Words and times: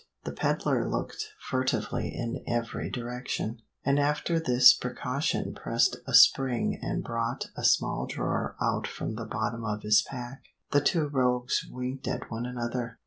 The 0.23 0.31
peddler 0.31 0.89
looked 0.89 1.27
furtively 1.47 2.09
in 2.11 2.43
every 2.47 2.89
direction; 2.89 3.59
and 3.85 3.99
after 3.99 4.39
this 4.39 4.73
precaution 4.73 5.53
pressed 5.53 5.97
a 6.07 6.15
spring 6.15 6.79
and 6.81 7.03
brought 7.03 7.51
a 7.55 7.63
small 7.63 8.07
drawer 8.07 8.55
out 8.59 8.87
from 8.87 9.13
the 9.13 9.25
bottom 9.27 9.63
of 9.63 9.83
his 9.83 10.01
pack. 10.01 10.41
The 10.71 10.81
two 10.81 11.07
rogues 11.07 11.67
winked 11.69 12.07
at 12.07 12.31
one 12.31 12.47
another. 12.47 12.97